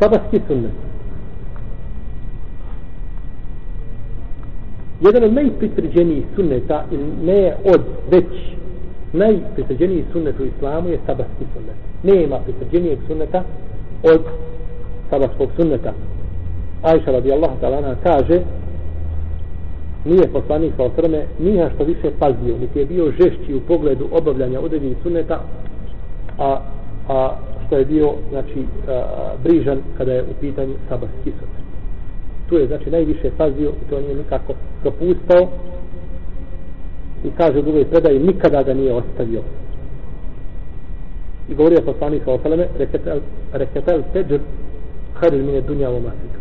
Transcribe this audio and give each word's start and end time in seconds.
sabatski 0.00 0.40
sunnet. 0.46 0.72
Jedan 5.00 5.24
od 5.24 5.32
najpritvrđenijih 5.32 6.24
sunneta, 6.36 6.84
ne 7.22 7.54
od 7.64 7.80
već 8.10 8.26
najpritvrđenijih 9.12 10.04
sunnet 10.12 10.40
u 10.40 10.44
islamu 10.44 10.88
je 10.88 10.98
sabatski 11.06 11.44
sunnet. 11.54 11.76
Nema 12.02 12.36
pritvrđenijeg 12.38 12.98
sunneta 13.06 13.42
od 14.02 14.20
sabatskog 15.10 15.48
sunneta. 15.56 15.92
Ajša 16.82 17.10
radijallahu 17.10 17.56
ta'ala 17.60 17.94
kaže 18.02 18.40
nije 20.04 20.32
poslanik 20.32 20.72
sa 20.76 20.82
osrme 20.82 21.24
nije 21.38 21.70
što 21.74 21.84
više 21.84 22.10
pazio, 22.18 22.58
niti 22.60 22.78
je 22.78 22.86
bio 22.86 23.12
žešći 23.12 23.54
u 23.54 23.60
pogledu 23.60 24.08
obavljanja 24.12 24.60
određenih 24.60 24.96
sunneta, 25.02 25.40
a, 26.38 26.60
a 27.08 27.36
što 27.70 27.78
je 27.78 27.84
bio 27.84 28.14
znači, 28.30 28.64
a, 28.88 29.02
brižan 29.42 29.78
kada 29.98 30.12
je 30.12 30.22
u 30.22 30.34
pitanju 30.40 30.74
sabarski 30.88 31.30
sud. 31.38 31.48
Tu 32.48 32.56
je 32.56 32.66
znači 32.66 32.90
najviše 32.90 33.30
pazio 33.36 33.68
i 33.70 33.90
to 33.90 34.00
nije 34.00 34.14
nikako 34.14 34.54
propustao 34.82 35.48
i 37.24 37.30
kaže 37.36 37.58
u 37.58 37.62
drugoj 37.62 37.84
predaji 37.84 38.18
nikada 38.18 38.62
ga 38.62 38.74
nije 38.74 38.94
ostavio. 38.94 39.42
I 41.48 41.54
govorio 41.54 41.82
poslanik 41.84 42.22
sa 42.24 42.32
osaleme 42.32 42.66
reketel, 42.78 43.18
reketel 43.52 44.02
teđer 44.12 44.40
hadir 45.14 45.42
mine 45.42 45.60
dunja 45.60 45.90
u 45.90 46.00
masidu 46.00 46.40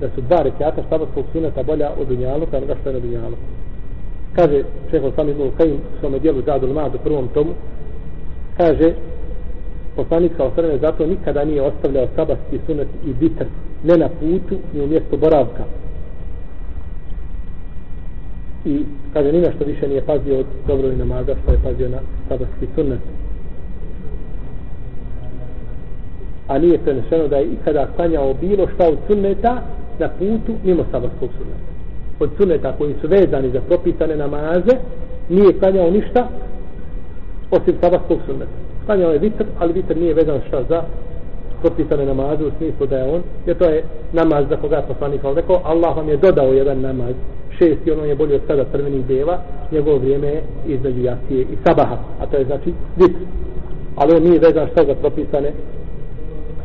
da 0.00 0.08
su 0.14 0.20
dva 0.20 0.42
rekiata 0.42 0.82
sabatskog 0.90 1.24
suneta 1.32 1.62
bolja 1.62 1.90
od 2.00 2.08
dunjalu 2.08 2.46
kao 2.46 2.58
onoga 2.58 2.74
što 2.80 2.88
je 2.88 2.92
na 2.94 3.00
dunjalu. 3.00 3.36
Kaže 4.36 4.62
šeho 4.90 5.12
sami 5.16 5.30
Ibn 5.30 5.50
Kajim 5.56 5.74
u 5.74 6.00
svome 6.00 6.18
dijelu 6.18 6.42
Zadul 6.42 6.72
Mad 6.72 6.94
u 6.94 6.98
prvom 6.98 7.28
tomu, 7.28 7.54
kaže 8.56 8.94
poslanik 9.96 10.36
kao 10.36 10.46
osrme 10.46 10.78
zato 10.78 11.06
nikada 11.06 11.44
nije 11.44 11.62
ostavljao 11.62 12.08
sabatski 12.16 12.58
sunet 12.66 12.88
i 13.06 13.12
bitr 13.12 13.44
ne 13.84 13.96
na 13.96 14.08
putu 14.08 14.56
ni 14.72 14.80
u 14.80 14.86
mjestu 14.86 15.16
boravka. 15.16 15.64
I 18.64 18.82
kaže 19.12 19.32
nina 19.32 19.52
što 19.56 19.64
više 19.64 19.88
nije 19.88 20.00
pazio 20.00 20.38
od 20.38 20.46
dobro 20.66 20.88
i 20.88 20.96
namaza 20.96 21.34
što 21.42 21.52
je 21.52 21.58
pazio 21.64 21.88
na 21.88 21.98
sabatski 22.28 22.66
sunet. 22.74 23.00
A 26.48 26.58
nije 26.58 26.78
prenešeno 26.78 27.28
da 27.28 27.36
je 27.36 27.52
ikada 27.52 27.88
klanjao 27.96 28.34
bilo 28.34 28.68
šta 28.74 28.88
od 28.88 28.98
sunneta 29.06 29.62
na 29.98 30.08
putu 30.08 30.52
mimo 30.64 30.84
sabatskog 30.90 31.30
sunneta. 31.38 31.66
Od 32.20 32.30
sunneta 32.36 32.72
koji 32.78 32.94
su 33.00 33.08
vezani 33.08 33.50
za 33.50 33.60
propisane 33.60 34.16
namaze, 34.16 34.76
nije 35.28 35.58
klanjao 35.58 35.90
ništa 35.90 36.28
osim 37.50 37.74
sabarskog 37.80 38.18
sunneta. 38.26 38.65
Klanjao 38.86 39.12
je 39.12 39.18
vitr, 39.18 39.44
ali 39.58 39.72
vitr 39.72 39.96
nije 39.96 40.14
vezan 40.14 40.40
šta 40.48 40.62
za 40.68 40.82
propisane 41.60 42.06
namaze 42.06 42.44
u 42.44 42.50
smislu 42.58 42.86
da 42.86 42.96
je 42.98 43.14
on, 43.14 43.22
jer 43.46 43.58
to 43.58 43.64
je 43.64 43.84
namaz 44.12 44.44
za 44.48 44.56
koga 44.56 44.76
je 44.76 44.86
poslanik 44.88 45.24
ali 45.24 45.34
rekao, 45.34 45.60
Allah 45.64 45.96
vam 45.96 46.08
je 46.08 46.16
dodao 46.16 46.52
jedan 46.52 46.80
namaz, 46.80 47.14
šest 47.58 47.86
i 47.86 47.90
ono 47.90 48.04
je 48.04 48.14
bolje 48.14 48.34
od 48.34 48.42
sada 48.46 48.64
crvenih 48.72 49.06
deva, 49.06 49.38
njegovo 49.72 49.98
vrijeme 49.98 50.26
je 50.26 50.42
između 50.66 51.02
jasije 51.02 51.40
i 51.40 51.56
sabaha, 51.66 51.96
a 52.20 52.26
to 52.26 52.36
je 52.36 52.44
znači 52.44 52.72
vitr. 52.96 53.18
Ali 53.96 54.16
on 54.16 54.22
nije 54.22 54.38
vezan 54.38 54.68
šta 54.72 54.84
za 54.84 54.94
propisane 54.94 55.52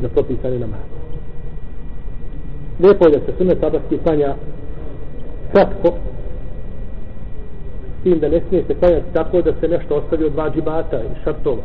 za 0.02 0.08
propisane 0.08 0.60
namaze 0.60 1.02
lijepo 2.80 3.06
je 3.06 3.12
da 3.12 3.20
se 3.26 3.38
sunet 3.38 3.60
sabahski 3.60 3.98
klanja 3.98 4.36
kratko 5.52 5.94
s 8.00 8.04
tim 8.04 8.20
da 8.20 8.30
ne 8.30 8.42
smije 8.48 8.64
se 8.68 8.76
klanjati 8.76 9.14
tako 9.14 9.42
da 9.42 9.54
se 9.60 9.68
nešto 9.68 9.96
ostavi 9.96 10.26
od 10.26 10.32
dva 10.32 10.50
džibata 10.50 10.98
i 10.98 11.24
šartova 11.24 11.62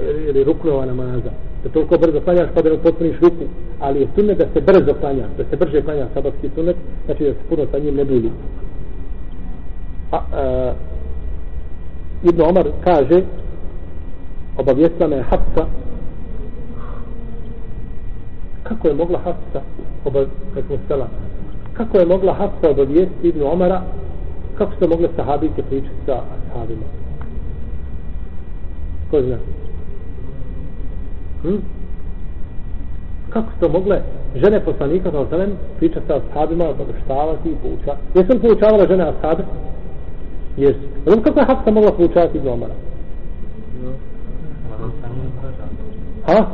E, 0.00 0.28
ili 0.28 0.44
ruknova 0.44 0.86
namaza. 0.86 1.30
Da 1.64 1.70
toliko 1.70 1.98
brzo 1.98 2.20
klanjaš 2.20 2.48
pa 2.54 2.62
da 2.62 2.70
ne 2.70 2.78
potpuniš 2.78 3.20
ruku 3.20 3.44
ali 3.80 4.00
je 4.00 4.08
sunet 4.14 4.38
da 4.38 4.44
se 4.54 4.60
brzo 4.60 4.94
klanja 5.00 5.26
da 5.38 5.44
se 5.50 5.56
brže 5.56 5.82
klanja 5.82 6.06
sabatski 6.14 6.50
sunet 6.54 6.76
znači 7.06 7.24
da 7.24 7.30
se 7.30 7.38
puno 7.48 7.66
sa 7.70 7.78
njim 7.78 7.94
ne 7.94 8.04
bili 8.04 8.30
a, 10.12 10.16
a 10.32 10.72
Ibn 12.22 12.42
Omar 12.42 12.66
kaže 12.84 13.22
obavijestila 14.56 15.08
me 15.08 15.22
Hafsa 15.22 15.66
kako 18.62 18.88
je 18.88 18.94
mogla 18.94 19.18
Hafsa 19.18 19.60
obavijestila 20.04 21.08
kako 21.72 21.98
je 21.98 22.06
mogla 22.06 22.34
Hafsa 22.34 22.70
obavijestiti 22.70 23.28
Ibn 23.28 23.42
Omara 23.42 23.82
kako 24.58 24.72
su 24.78 24.88
mogle 24.88 25.08
sahabike 25.16 25.62
pričati 25.62 25.96
sa 26.06 26.20
sahabima 26.52 26.86
ko 29.10 29.22
zna? 29.22 29.36
Hm? 31.46 31.56
kako 33.30 33.50
su 33.60 33.72
mogle 33.72 34.02
žene 34.34 34.64
poslanika 34.64 35.10
sa 35.10 35.20
osalem 35.20 35.50
pričati 35.78 36.06
sa 36.06 36.20
sahabima 36.32 36.64
obaveštavati 36.68 37.48
i 37.48 37.56
poučavati 37.62 38.02
jesu 38.14 38.32
li 38.32 38.40
poučavala 38.40 38.86
žene 38.86 39.04
ashabe 39.04 39.44
jesu 40.56 40.80
znam 41.06 41.22
kako 41.22 41.40
je 41.40 41.46
Hafsa 41.46 41.70
mogla 41.70 41.92
poučavati 41.92 42.38
Ibn 42.38 42.48
Omara 42.48 42.74
ha? 46.26 46.46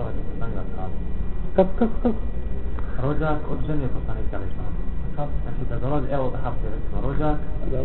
ovaj. 0.00 0.12
Kako, 1.56 1.70
kako, 1.78 1.92
kako? 2.02 2.14
Rođak 3.02 3.50
od 3.50 3.58
žene 3.66 3.88
poslanika 3.94 4.36
ali 4.36 4.46
što? 4.52 4.89
Znači 5.42 5.62
da 5.70 5.88
dolazi, 5.88 6.06
evo 6.12 6.30
da 6.34 6.38
hapse 6.44 6.66
recimo 6.74 6.98
rođak, 7.06 7.36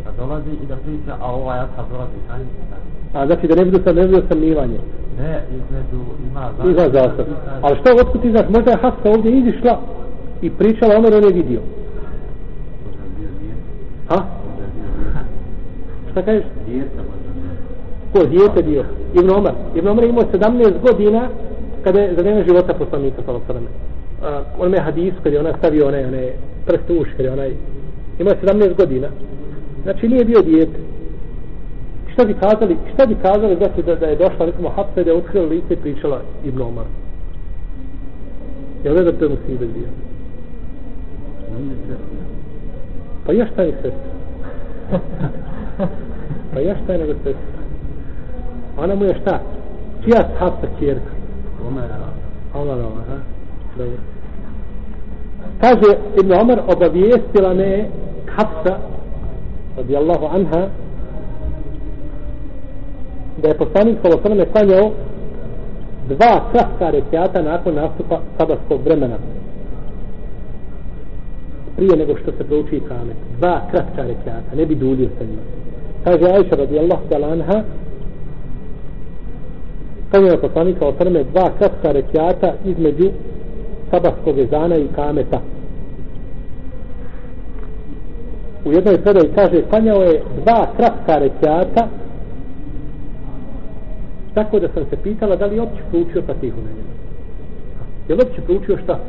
da 0.06 0.12
dolazi 0.24 0.54
i 0.64 0.66
da 0.66 0.76
priča, 0.76 1.14
a 1.20 1.32
ovaj 1.32 1.60
ashab 1.60 1.86
dolazi 1.92 2.20
sa 2.28 2.38
njim. 2.38 2.48
A 3.14 3.26
znači 3.26 3.48
da 3.48 3.56
ne 3.56 3.66
budu 3.66 3.80
sad, 3.84 3.96
ne 3.96 4.08
budu 4.08 4.22
samljivanje? 4.30 4.80
Ne, 5.20 5.44
između 5.58 6.00
ima 6.30 6.44
zastav. 6.58 6.72
Ima 6.72 6.86
zastav. 6.98 7.26
Ali 7.62 7.78
što, 7.80 7.90
otkud 8.02 8.22
ti 8.22 8.32
znaš, 8.32 8.48
možda 8.50 8.72
je 8.72 8.78
Hafsa 8.82 9.10
ovdje 9.16 9.32
izišla 9.40 9.80
i 10.42 10.50
pričala, 10.50 10.98
Omer 10.98 11.14
on 11.16 11.24
je 11.24 11.34
vidio. 11.34 11.62
Ha? 14.10 14.24
Šta 16.12 16.22
kažeš? 16.22 16.44
Dijete 16.68 16.98
možda. 16.98 17.26
Ko, 18.14 18.26
dijete 18.26 18.64
bio? 18.64 18.84
Ibn 19.14 19.30
Omar. 19.30 19.54
Ibn 19.76 19.88
Omar 19.88 20.04
imao 20.04 20.24
17 20.24 20.74
godina 20.82 21.30
kada 21.84 22.00
je 22.00 22.16
za 22.16 22.22
vreme 22.22 22.44
života 22.44 22.74
poslanika 22.74 23.22
sa 23.26 23.32
osrame. 23.32 23.68
Uh, 24.22 24.62
on 24.62 24.72
me 24.72 24.80
hadis 24.80 25.14
kad 25.24 25.34
je 25.34 25.40
ona 25.40 25.58
stavio 25.58 25.88
one, 25.88 26.08
one 26.08 26.34
prste 26.66 26.94
uši, 26.94 27.12
kad 27.18 27.26
je 27.26 27.32
onaj 27.32 27.52
ima 28.20 28.32
17 28.44 28.76
godina. 28.76 29.08
Znači 29.84 30.08
nije 30.08 30.26
bio 30.26 30.42
dijete. 30.42 30.80
Šta 32.14 32.26
bi 32.26 32.34
kazali, 32.34 32.78
šta 32.94 33.06
bi 33.06 33.16
kazali 33.16 33.56
znači 33.56 33.82
da, 33.84 33.96
da 33.96 34.06
je 34.06 34.16
došla 34.16 34.46
recimo 34.46 34.70
hapsa 34.70 35.04
da 35.04 35.10
je 35.12 35.18
otkrila 35.18 35.46
lice 35.46 35.74
i 35.74 35.78
pričala 35.78 36.22
Ibn 36.46 36.62
Omar. 36.62 36.86
Je 38.84 38.92
li 38.92 39.04
da 39.04 39.12
to 39.12 39.26
je 39.26 39.30
musibet 39.30 39.70
bio? 39.70 39.88
Pa 43.26 43.34
ja 43.34 43.46
šta 43.54 43.62
je 43.62 43.72
sestra? 43.72 44.12
pa 46.54 46.60
ja 46.60 46.76
šta 46.84 46.94
je 46.94 47.00
nego 47.00 47.14
sestra? 47.14 47.62
Ona 48.78 48.96
mu 48.96 49.06
je 49.06 49.18
šta? 49.22 49.40
Čija 50.04 50.30
hapsa 50.38 50.68
čjerka? 50.80 51.12
Omerova. 51.68 52.12
Omerova, 52.54 53.02
ha? 53.10 53.35
Dobro. 53.78 53.98
Kaže 55.62 55.98
Ibn 56.22 56.34
Omar, 56.34 56.62
obavijestila 56.76 57.54
me 57.54 57.86
Hafsa 58.36 58.78
radijallahu 59.78 60.26
anha 60.26 60.68
da 63.42 63.48
je 63.48 63.58
poslanik 63.58 63.98
sa 64.04 64.10
osrme 64.18 64.46
klanjao 64.46 64.92
dva 66.08 66.52
kratka 66.52 66.90
rekiata 66.90 67.42
nakon 67.42 67.76
nastupa 67.76 68.20
sabarskog 68.38 68.82
vremena. 68.86 69.18
Prije 71.76 71.98
nego 71.98 72.18
što 72.18 72.32
se 72.32 72.44
prouči 72.44 72.82
kamet. 72.88 73.18
Dva 73.38 73.62
kratka 73.72 74.02
rekiata 74.02 74.56
ne 74.56 74.66
bi 74.66 74.76
dulio 74.76 75.10
sa 75.18 75.24
njima. 75.24 75.42
Kaže 76.04 76.26
Aisha 76.26 76.56
radijallahu 76.56 77.04
anha 77.32 77.64
klanjao 80.12 80.32
je 80.32 80.42
poslanik 80.42 80.78
sa 80.80 81.24
dva 81.24 81.52
kratka 81.58 81.92
rekiata 81.92 82.54
između 82.66 83.12
sabahskog 83.96 84.40
ezana 84.40 84.76
i 84.76 84.88
kameta. 84.96 85.42
U 88.66 88.72
jednoj 88.72 89.02
predaji 89.02 89.32
kaže, 89.36 89.62
klanjao 89.70 90.04
je 90.04 90.24
dva 90.44 90.68
kratka 90.78 91.18
rekiata 91.18 91.88
tako 94.36 94.60
da 94.60 94.68
sam 94.74 94.84
se 94.90 94.98
pitala 95.04 95.36
da 95.36 95.46
li 95.46 95.56
je 95.56 95.62
opće 95.62 95.82
proučio 95.92 96.22
Fatihu 96.22 96.58
na 96.58 96.70
njemu. 96.70 96.96
Je 98.08 98.16
li 98.16 98.22
opće 98.24 98.42
proučio 98.42 98.78
šta? 98.84 99.00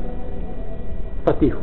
Fatihu. 1.24 1.58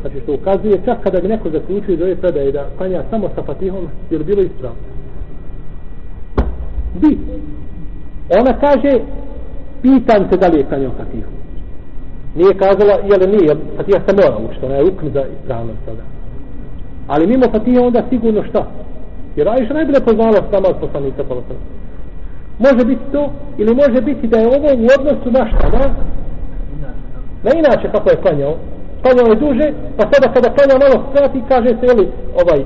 Znači 0.00 0.20
što 0.20 0.34
ukazuje 0.34 0.80
čak 0.84 1.02
kada 1.02 1.20
bi 1.20 1.28
neko 1.28 1.50
zaključio 1.50 1.94
iz 1.94 2.00
ove 2.00 2.16
predaje 2.16 2.52
da 2.52 2.66
klanja 2.78 3.02
samo 3.10 3.28
sa 3.34 3.42
Fatihom, 3.42 3.88
je 4.10 4.18
li 4.18 4.24
bilo 4.24 4.42
ispravno? 4.42 4.76
Bi. 6.94 7.18
Ona 8.40 8.58
kaže, 8.60 9.00
pitan 9.82 10.28
se 10.30 10.36
da 10.36 10.46
li 10.48 10.58
je 10.58 10.64
klanjao 10.64 10.92
Fatihu. 10.98 11.33
Nije 12.34 12.54
kazala, 12.54 12.94
je 13.10 13.16
li 13.20 13.26
nije, 13.36 13.56
Fatiha 13.76 14.00
se 14.06 14.16
mora 14.16 14.38
učiti, 14.48 14.66
ona 14.66 14.74
je 14.74 14.82
rukn 14.82 15.06
za 15.14 15.22
ispravnost 15.34 15.78
toga. 15.86 16.02
Ali 17.06 17.26
mimo 17.26 17.46
Fatiha 17.52 17.82
onda 17.82 18.02
sigurno 18.10 18.44
šta? 18.48 18.66
Jer 19.36 19.48
Aisha 19.48 19.74
najbolje 19.74 20.00
poznala 20.00 20.40
sama 20.50 20.68
od 20.68 20.76
poslanika, 20.80 21.24
pa. 21.28 21.34
Može 22.58 22.84
biti 22.84 23.04
to, 23.12 23.30
ili 23.58 23.74
može 23.74 24.00
biti 24.00 24.26
da 24.26 24.38
je 24.38 24.46
ovo 24.46 24.68
u 24.84 24.86
odnosu 24.98 25.30
na 25.30 25.48
šta, 25.48 25.68
na? 25.68 25.84
Na 27.44 27.50
inače 27.58 27.88
kako 27.92 28.10
je 28.10 28.16
klanjao. 28.16 28.54
Klanjao 29.02 29.26
je 29.26 29.42
duže, 29.44 29.72
pa 29.96 30.02
sada 30.02 30.32
kada 30.34 30.54
klanja 30.54 30.76
malo 30.84 31.04
skrati, 31.10 31.42
kaže 31.48 31.68
se, 31.68 31.86
jeli, 31.86 32.08
ovaj, 32.42 32.64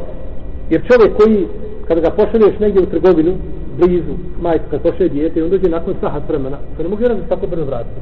jer 0.71 0.81
čovjek 0.88 1.17
koji, 1.17 1.47
kada 1.88 2.00
ga 2.00 2.11
pošalješ 2.11 2.59
negdje 2.59 2.82
u 2.82 2.87
trgovinu, 2.87 3.32
blizu, 3.79 4.14
majka, 4.43 4.64
kada 4.71 4.82
pošalje 4.82 5.09
dijete, 5.09 5.44
on 5.44 5.50
dođe 5.50 5.69
nakon 5.69 5.94
sahat 6.00 6.29
vremena, 6.29 6.59
to 6.76 6.82
ne 6.82 6.97
da 6.97 7.09
raditi 7.09 7.29
tako 7.29 7.47
brzo 7.47 7.64
vratiti. 7.64 8.00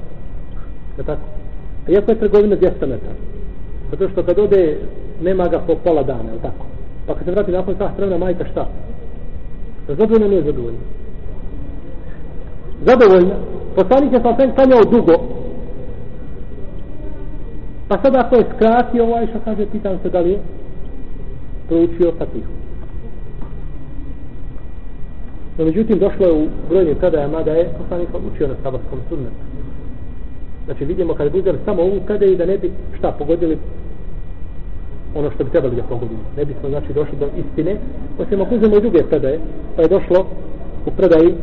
Je 0.98 1.04
tako? 1.04 1.22
A 1.86 1.90
iako 1.90 2.10
je 2.10 2.18
trgovina 2.18 2.56
200 2.56 2.62
metara. 2.80 3.18
Zato 3.90 4.08
što 4.08 4.22
kad 4.22 4.38
ode, 4.38 4.78
nema 5.22 5.48
ga 5.48 5.58
po 5.58 5.74
pola 5.74 6.02
dana, 6.02 6.32
je 6.32 6.42
tako? 6.42 6.66
Pa 7.06 7.14
kad 7.14 7.24
se 7.24 7.30
vrati 7.30 7.52
nakon 7.52 7.74
sahat 7.78 7.96
vremena, 7.96 8.18
majka 8.18 8.44
šta? 8.44 8.68
Zadovoljna 9.88 10.28
nije 10.28 10.42
zadovoljna. 10.42 10.78
Zadovoljna. 12.84 13.34
Poslanik 13.76 14.12
je 14.12 14.20
sa 14.20 14.36
klanjao 14.54 14.84
dugo, 14.90 15.36
Pa 17.88 17.98
sada 18.02 18.20
ako 18.20 18.36
je 18.36 18.46
skratio 18.56 19.04
ovaj 19.04 19.26
što 19.26 19.38
kaže, 19.44 19.66
pitan 19.72 19.98
se 20.02 20.10
da 20.10 20.20
li 20.20 20.30
je 20.30 20.38
proučio 21.68 22.12
Fatihu. 22.18 22.52
No, 25.58 25.64
međutim, 25.64 25.98
došlo 25.98 26.26
je 26.26 26.32
u 26.32 26.48
brojnim 26.68 26.96
predajama 26.96 27.42
da 27.42 27.52
je 27.52 27.72
poslanik 27.78 28.08
učio 28.32 28.48
na 28.48 28.54
sabatskom 28.62 28.98
sunnetu. 29.08 29.56
Znači, 30.66 30.84
vidimo 30.84 31.14
kada 31.14 31.30
bi 31.30 31.38
uzeli 31.38 31.58
samo 31.64 31.82
ovu 31.82 32.00
predaju 32.06 32.36
da 32.36 32.46
ne 32.46 32.58
bi 32.58 32.70
šta 32.98 33.12
pogodili 33.18 33.58
ono 35.14 35.30
što 35.30 35.44
bi 35.44 35.50
trebali 35.50 35.76
da 35.76 35.82
pogodimo. 35.82 36.20
Ne 36.36 36.44
bismo, 36.44 36.68
znači, 36.68 36.92
došli 36.92 37.18
do 37.18 37.28
istine. 37.36 37.76
Osim 38.18 38.40
ako 38.42 38.54
uzemo 38.54 38.76
i 38.76 38.80
druge 38.80 39.02
predaje, 39.02 39.40
pa 39.76 39.82
je 39.82 39.88
došlo 39.88 40.26
u 40.86 40.90
predaji 40.90 41.34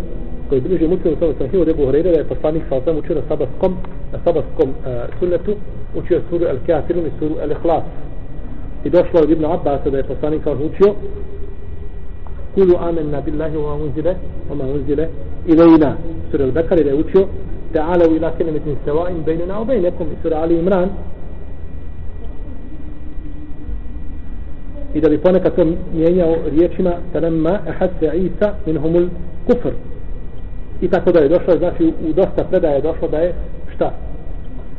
koji 0.49 0.61
bliži 0.61 0.87
muslimu 0.87 1.17
sa 1.19 1.33
sam 1.37 1.47
hivu 1.47 1.65
debu 1.65 1.85
Horeira 1.85 2.11
da 2.11 2.17
je 2.17 2.23
poslanik 2.23 2.63
sa 2.69 2.75
osam 2.75 2.97
učio 2.97 3.15
na 3.15 3.21
sabatskom, 3.27 3.75
na 4.11 4.19
sabatskom 4.23 4.69
uh, 4.69 4.87
e, 4.87 5.07
sunnetu, 5.19 5.55
učio 5.95 6.21
suru 6.29 6.45
El 6.45 6.57
Kafirun 6.67 7.05
i 7.05 7.11
suru 7.19 7.35
El 7.41 7.51
Ikhlas. 7.51 7.83
I 8.83 8.89
došlo 8.89 9.19
od 9.23 9.29
Ibn 9.29 9.45
Abbas 9.45 9.81
da 9.91 9.97
je 9.97 10.03
poslanik 10.03 10.43
sa 10.43 10.51
učio 10.51 10.95
Kulu 12.53 12.77
amen 12.79 13.09
na 13.09 13.21
billahi 13.21 13.57
wa 13.57 13.73
unzile 13.73 14.15
wa 14.49 14.55
ma 14.55 14.63
unzile 14.63 15.09
ilajina 15.45 15.97
sura 16.31 16.43
El 16.43 16.51
Bekari 16.51 16.83
da 16.83 16.89
je 16.89 16.95
učio 16.95 17.27
Ta'ala 17.73 18.07
u 18.09 18.15
ila 18.15 18.31
kelimetin 18.37 18.75
sevain 18.85 19.23
bejnuna 19.25 19.61
u 19.61 19.65
bejnekom 19.65 20.07
i 20.07 20.21
sura 20.21 20.37
Ali 20.37 20.59
Imran 20.59 20.89
i 24.93 25.01
da 25.01 25.09
bi 25.09 25.17
ponekad 25.17 25.55
to 25.55 25.65
mijenjao 25.93 26.35
riječima 26.51 26.91
talemma 27.13 27.59
ehadse 27.67 28.11
Isa 28.15 28.53
minhumul 28.65 29.07
kufr 29.47 29.73
i 30.81 30.87
tako 30.87 31.11
da 31.11 31.19
je 31.19 31.29
došlo, 31.29 31.57
znači 31.57 31.93
u 32.09 32.13
dosta 32.13 32.43
predaje 32.43 32.75
je 32.75 32.81
došlo 32.81 33.07
da 33.07 33.17
je 33.17 33.33
šta? 33.75 33.91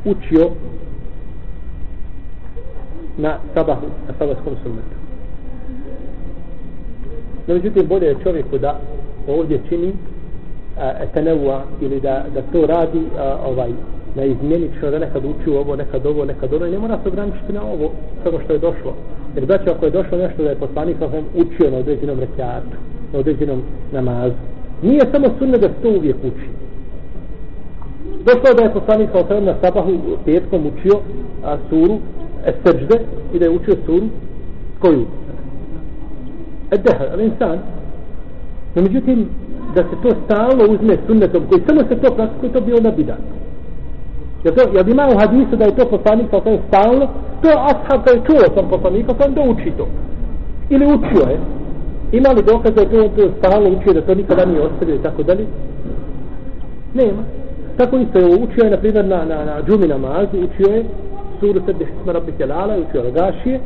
Učio 0.05 0.51
na 3.17 3.39
sabahu, 3.55 3.87
na 4.09 4.15
sabahskom 4.19 4.57
sunnetu. 4.63 4.97
No, 7.47 7.55
međutim, 7.55 7.87
bolje 7.87 8.07
je 8.07 8.17
čovjeku 8.23 8.59
da 8.59 8.81
ovdje 9.29 9.61
čini 9.69 9.93
etenevua 11.01 11.63
ili 11.81 12.01
da, 12.01 12.25
da 12.35 12.43
to 12.53 12.67
radi 12.67 13.03
a, 13.19 13.37
ovaj 13.47 13.71
na 14.15 14.25
izmjenično 14.25 14.91
da 14.91 14.99
nekad 14.99 15.25
uči 15.25 15.51
ovo, 15.51 15.77
nekad 15.77 16.07
ovo, 16.07 16.25
nekad 16.25 16.55
ono 16.55 16.67
i 16.67 16.71
ne 16.71 16.79
mora 16.79 16.99
se 17.03 17.09
ograničiti 17.09 17.53
na 17.53 17.63
ovo 17.63 17.91
samo 18.25 18.39
što 18.45 18.53
je 18.53 18.59
došlo. 18.59 18.95
Jer 19.35 19.45
znači 19.45 19.71
ako 19.71 19.85
je 19.85 19.91
došlo 19.91 20.19
nešto 20.19 20.43
da 20.43 20.51
je 20.51 20.57
poslanik 20.57 20.97
učio 21.35 21.71
na 21.71 21.77
određenom 21.77 22.21
rekiatu, 22.21 22.77
na 23.13 23.19
određenom 23.19 23.63
namazu, 23.93 24.35
Nije 24.83 25.01
samo 25.13 25.27
sunne 25.39 25.59
da 25.59 25.69
se 25.69 25.75
to 25.83 25.89
uvijek 25.89 26.17
uči. 26.17 26.49
Došlo 28.25 28.49
je 28.49 28.55
da 28.55 28.63
je 28.63 28.73
poslanik 28.73 29.11
sa 29.13 29.41
na 29.41 29.55
sabahu 29.63 29.93
petkom 30.25 30.67
učio 30.67 31.01
a, 31.45 31.57
suru 31.71 31.99
Esteđde 32.47 32.99
i 33.35 33.39
da 33.39 33.45
je 33.45 33.51
učio 33.51 33.77
suru 33.87 34.07
koju? 34.79 35.07
Edeha, 36.71 37.05
ali 37.13 37.25
insan. 37.25 37.59
No 38.75 38.83
međutim, 38.83 39.29
da 39.75 39.83
se 39.83 39.97
to 40.03 40.11
stalno 40.25 40.65
uzme 40.75 40.97
sunnetom 41.07 41.43
koji 41.49 41.63
samo 41.67 41.81
se 41.89 41.97
to 42.03 42.15
praktikuje, 42.15 42.53
to 42.53 42.61
bi 42.61 42.73
onda 42.73 42.91
bidat. 42.91 43.25
Jer, 44.45 44.55
to, 44.55 44.63
jer 44.77 44.89
ima 44.89 45.09
u 45.15 45.19
hadisu 45.19 45.57
da 45.57 45.65
je 45.65 45.77
to 45.77 45.85
poslanik 45.85 46.27
sa 46.31 46.37
osvijem 46.37 46.61
stalno, 46.69 47.09
to 47.43 47.49
je 47.49 47.57
ashab 47.71 48.05
koji 48.05 48.15
je 48.17 48.27
čuo 48.27 48.55
sam 48.55 48.69
poslanika, 48.71 49.15
pa 49.15 49.25
sam 49.25 49.35
da 49.35 49.41
uči 49.43 49.73
to. 49.79 49.87
Ili 50.69 50.85
učio 50.85 51.25
je. 51.31 51.39
Ima 52.13 52.29
li 52.29 52.43
dokaz 52.43 52.75
da 52.75 52.81
je 52.81 52.89
to, 52.89 53.09
to 53.17 53.31
stalno 53.39 53.69
učio 53.77 53.93
da 53.93 54.01
to 54.01 54.15
nikada 54.15 54.45
nije 54.45 54.61
ostavio 54.61 54.95
i 54.95 55.03
tako 55.03 55.23
dalje? 55.23 55.47
Nema. 56.95 57.23
Tako 57.77 57.97
isto 57.97 58.19
je 58.19 58.27
učio 58.27 58.65
je, 58.65 58.71
na 58.71 58.77
primjer, 58.77 59.05
na, 59.05 59.25
na, 59.25 59.45
na 59.45 59.63
džumi 59.67 59.87
namazu, 59.89 60.37
učio 60.47 60.75
je 60.75 60.85
suru 61.41 61.61
srde 61.67 61.87
šisma 61.87 62.13
rabbi 62.13 62.33
kelala, 62.39 62.77
učio 62.89 63.01
je 63.01 63.11
gašije, 63.11 63.61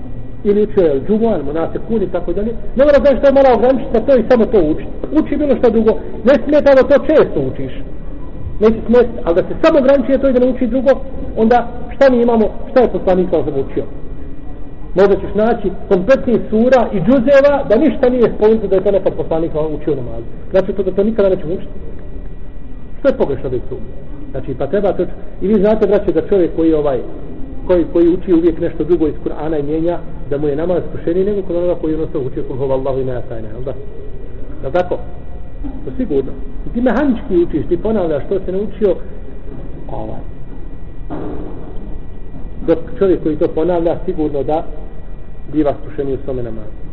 ili 0.44 0.62
učio 0.62 0.84
je 0.86 1.00
džumu, 1.06 1.28
al 1.28 1.68
kuni 1.88 2.04
i 2.04 2.12
tako 2.16 2.32
dalje. 2.32 2.52
Ne 2.76 2.84
mora 2.84 2.98
znaš 3.02 3.18
što 3.18 3.26
je 3.26 3.38
malo 3.38 3.48
ograničiti 3.56 3.92
da 3.92 4.00
to 4.00 4.12
i 4.16 4.28
samo 4.30 4.44
to 4.46 4.58
uči. 4.70 4.86
Uči 5.18 5.36
bilo 5.36 5.56
što 5.56 5.70
drugo. 5.70 5.92
Ne 6.28 6.34
smeta 6.44 6.70
da 6.78 6.82
to 6.88 6.96
često 7.10 7.38
učiš. 7.50 7.72
Neće 8.60 8.80
smeti, 8.86 9.14
ali 9.24 9.34
da 9.34 9.42
se 9.42 9.54
samo 9.62 9.78
ograničuje 9.78 10.18
to 10.18 10.28
i 10.28 10.32
da 10.32 10.40
ne 10.40 10.52
uči 10.52 10.66
drugo, 10.66 10.92
onda 11.36 11.68
šta 11.94 12.04
mi 12.10 12.22
imamo, 12.22 12.44
šta 12.70 12.80
je 12.80 12.92
poslanik 12.96 13.28
sam 13.30 13.60
učio? 13.64 13.84
možda 14.98 15.14
ćeš 15.16 15.34
naći 15.34 15.70
kompletni 15.88 16.36
sura 16.50 16.80
i 16.92 16.98
džuzeva 17.06 17.54
da 17.68 17.76
ništa 17.76 18.08
nije 18.08 18.32
spomenuto 18.36 18.66
da 18.66 18.76
je 18.76 18.84
to 18.84 18.90
nekad 18.90 19.12
poslanik 19.14 19.52
učio 19.76 19.94
namaz. 19.94 20.22
Znači 20.50 20.72
to 20.72 20.82
da 20.82 20.90
to 20.90 21.04
nikada 21.04 21.28
neće 21.28 21.46
učiti. 21.46 21.72
Sve 23.00 23.10
pogrešno 23.18 23.48
da 23.48 23.56
je 23.56 23.62
tu? 23.68 23.76
Znači 24.30 24.54
pa 24.58 24.66
treba 24.66 24.92
to... 24.92 25.02
I 25.42 25.46
vi 25.48 25.54
znate 25.54 25.86
braće 25.86 26.12
da 26.12 26.28
čovjek 26.28 26.56
koji 26.56 26.74
ovaj 26.74 27.00
koji, 27.66 27.84
koji 27.92 28.08
uči 28.08 28.32
uvijek 28.32 28.60
nešto 28.60 28.84
drugo 28.84 29.06
iz 29.08 29.14
Kur'ana 29.24 29.58
i 29.60 29.62
mijenja 29.62 29.98
da 30.30 30.38
mu 30.38 30.48
je 30.48 30.56
namaz 30.56 30.82
skušeniji 30.88 31.24
nego 31.24 31.42
kod 31.42 31.56
onoga 31.56 31.74
koji 31.74 31.92
jednostavno 31.92 32.26
učio 32.26 32.42
kod 32.48 32.58
hova 32.58 32.74
Allahu 32.74 33.00
i 33.00 33.04
neja. 33.04 33.22
Jel 33.30 33.62
da? 33.64 33.74
Jel 34.62 34.72
tako? 34.72 34.98
To 35.84 35.90
sigurno. 35.96 36.32
I 36.66 36.74
ti 36.74 36.80
mehanički 36.80 37.36
učiš, 37.36 37.68
ti 37.68 37.76
ponavljaš 37.76 38.24
što 38.24 38.40
se 38.40 38.52
naučio 38.52 38.96
ovaj. 39.92 40.20
Dok 42.66 42.78
čovjek 42.98 43.22
koji 43.22 43.36
to 43.36 43.48
ponavlja 43.48 43.96
sigurno 44.06 44.42
da 44.42 44.64
biva 45.52 45.74
skušeniji 45.82 46.14
u 46.14 46.24
svome 46.24 46.42
namazu. 46.42 46.87